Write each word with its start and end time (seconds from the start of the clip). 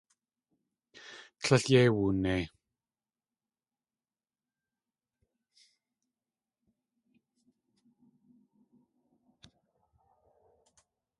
Tlél 1.41 1.63
yéi 1.71 1.89
wunei. 1.95 2.43